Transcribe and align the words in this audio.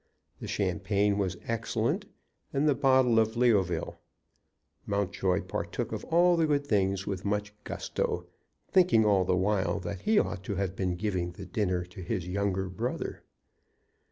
The 0.39 0.47
champagne 0.47 1.19
was 1.19 1.37
excellent, 1.47 2.07
and 2.51 2.67
the 2.67 2.73
bottle 2.73 3.19
of 3.19 3.37
Leoville. 3.37 3.99
Mountjoy 4.87 5.41
partook 5.43 5.91
of 5.91 6.05
all 6.05 6.35
the 6.35 6.47
good 6.47 6.65
things 6.65 7.05
with 7.05 7.23
much 7.23 7.53
gusto, 7.65 8.25
thinking 8.71 9.05
all 9.05 9.25
the 9.25 9.37
while 9.37 9.79
that 9.81 10.01
he 10.01 10.17
ought 10.17 10.43
to 10.45 10.55
have 10.55 10.75
been 10.75 10.95
giving 10.95 11.33
the 11.33 11.45
dinner 11.45 11.83
to 11.85 12.01
his 12.01 12.27
younger 12.27 12.67
brother. 12.67 13.21